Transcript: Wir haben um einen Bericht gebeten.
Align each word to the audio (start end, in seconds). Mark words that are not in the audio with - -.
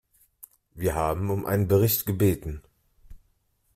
Wir 0.73 0.95
haben 0.95 1.29
um 1.29 1.45
einen 1.45 1.67
Bericht 1.67 2.07
gebeten. 2.07 2.63